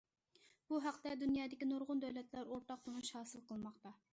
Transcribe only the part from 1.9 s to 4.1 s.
دۆلەتلەر ئورتاق تونۇش ھاسىل قىلماقتا.